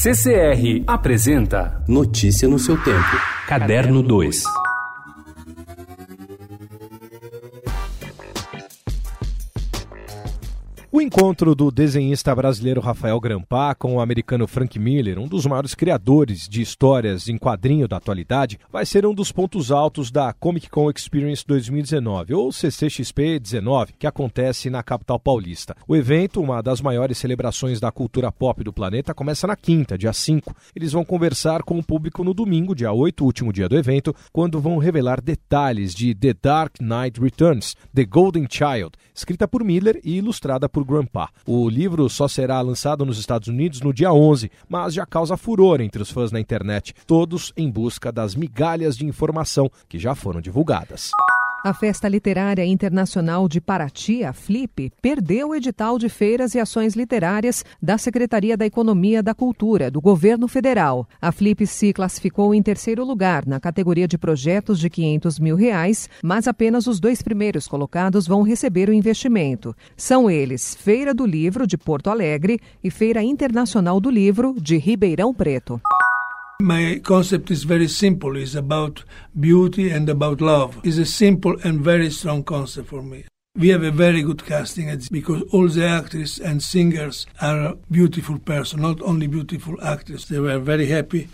[0.00, 3.16] CCR apresenta Notícia no seu tempo.
[3.48, 4.44] Caderno 2.
[10.90, 15.74] O encontro do desenhista brasileiro Rafael Grampá com o americano Frank Miller, um dos maiores
[15.74, 20.70] criadores de histórias em quadrinho da atualidade, vai ser um dos pontos altos da Comic
[20.70, 25.76] Con Experience 2019, ou CCXP 19, que acontece na capital paulista.
[25.86, 30.14] O evento, uma das maiores celebrações da cultura pop do planeta, começa na quinta, dia
[30.14, 30.56] 5.
[30.74, 34.58] Eles vão conversar com o público no domingo, dia 8, último dia do evento, quando
[34.58, 40.16] vão revelar detalhes de The Dark Knight Returns, The Golden Child, escrita por Miller e
[40.16, 41.28] ilustrada por por Grandpa.
[41.44, 45.80] O livro só será lançado nos Estados Unidos no dia 11, mas já causa furor
[45.80, 50.40] entre os fãs na internet, todos em busca das migalhas de informação que já foram
[50.40, 51.10] divulgadas.
[51.64, 56.94] A Festa Literária Internacional de Paraty, a FLIP, perdeu o edital de feiras e ações
[56.94, 61.08] literárias da Secretaria da Economia da Cultura, do Governo Federal.
[61.20, 66.08] A FLIP se classificou em terceiro lugar na categoria de projetos de 500 mil reais,
[66.22, 69.74] mas apenas os dois primeiros colocados vão receber o investimento.
[69.96, 75.34] São eles Feira do Livro, de Porto Alegre, e Feira Internacional do Livro, de Ribeirão
[75.34, 75.80] Preto.
[76.60, 78.36] My concept is very simple.
[78.36, 79.04] It's about
[79.38, 80.80] beauty and about love.
[80.82, 83.26] It's a simple and very strong concept for me.
[83.54, 88.82] We have a very good casting because all the actors and singers are beautiful person,
[88.82, 90.26] not only beautiful actors.
[90.26, 91.28] They were very happy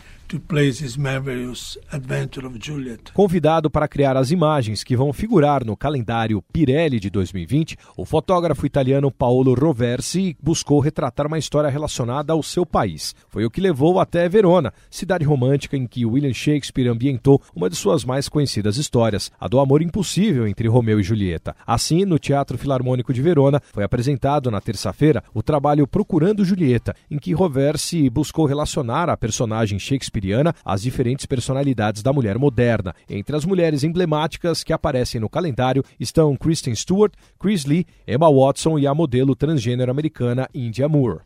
[3.12, 8.66] Convidado para criar as imagens que vão figurar no calendário Pirelli de 2020, o fotógrafo
[8.66, 13.14] italiano Paolo Roversi buscou retratar uma história relacionada ao seu país.
[13.28, 17.76] Foi o que levou até Verona, cidade romântica em que William Shakespeare ambientou uma de
[17.76, 21.54] suas mais conhecidas histórias, a do amor impossível entre Romeu e Julieta.
[21.66, 27.18] Assim, no Teatro Filarmônico de Verona, foi apresentado na terça-feira o trabalho Procurando Julieta, em
[27.18, 32.95] que Roversi buscou relacionar a personagem Shakespeare shakespeariana as diferentes personalidades da mulher moderna.
[33.09, 38.77] Entre as mulheres emblemáticas que aparecem no calendário estão Kristen Stewart, Chris Lee, Emma Watson
[38.77, 41.21] e a modelo transgênero americana India Moore.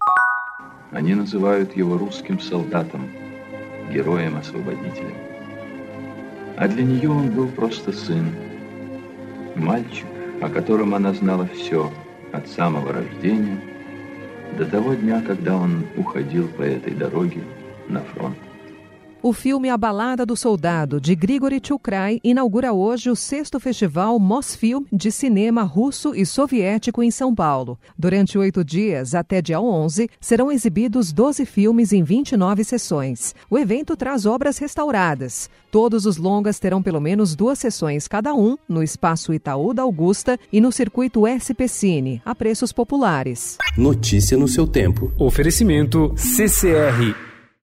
[0.91, 3.09] Они называют его русским солдатом,
[3.91, 5.15] героем-освободителем.
[6.55, 8.31] А для нее он был просто сын,
[9.55, 10.05] мальчик,
[10.41, 11.91] о котором она знала все
[12.31, 13.59] от самого рождения
[14.57, 17.41] до того дня, когда он уходил по этой дороге
[17.87, 18.37] на фронт.
[19.20, 24.84] O filme A Balada do Soldado, de Grigory Chukrai, inaugura hoje o sexto festival Mosfilm
[24.92, 27.76] de cinema russo e soviético em São Paulo.
[27.98, 33.34] Durante oito dias, até dia 11, serão exibidos 12 filmes em 29 sessões.
[33.50, 35.50] O evento traz obras restauradas.
[35.68, 40.38] Todos os longas terão pelo menos duas sessões cada um, no Espaço Itaú da Augusta
[40.52, 43.58] e no Circuito SP Cine, a preços populares.
[43.76, 45.12] Notícia no seu tempo.
[45.18, 47.27] Oferecimento CCR